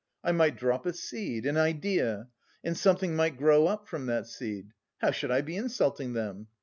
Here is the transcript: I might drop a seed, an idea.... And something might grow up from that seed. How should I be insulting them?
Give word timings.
I 0.23 0.31
might 0.31 0.55
drop 0.57 0.87
a 0.87 0.93
seed, 0.93 1.45
an 1.45 1.57
idea.... 1.57 2.27
And 2.63 2.75
something 2.75 3.15
might 3.15 3.37
grow 3.37 3.67
up 3.67 3.87
from 3.87 4.07
that 4.07 4.25
seed. 4.25 4.73
How 4.97 5.11
should 5.11 5.29
I 5.29 5.41
be 5.41 5.55
insulting 5.55 6.13
them? 6.13 6.47